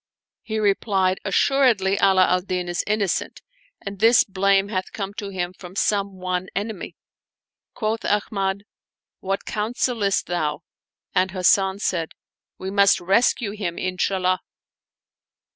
He 0.41 0.57
replied," 0.57 1.19
Assuredly 1.25 1.99
Ala 2.01 2.25
al 2.25 2.41
Din 2.41 2.67
is 2.67 2.83
innocent 2.87 3.43
and 3.85 3.99
this 3.99 4.23
blame 4.23 4.69
hath 4.69 4.91
come 4.91 5.13
to 5.17 5.29
him 5.29 5.53
from 5.53 5.75
some 5.75 6.15
one 6.15 6.47
enemy." 6.55 6.95
Quoth 7.75 8.03
Ahmad," 8.03 8.63
What 9.29 9.45
counselest 9.45 10.25
thou?" 10.25 10.61
and 11.13 11.29
Hasan 11.29 11.77
said," 11.77 12.13
We 12.59 12.71
must 12.71 12.99
rescue 12.99 13.51
him, 13.51 13.77
Inshallah 13.77 14.39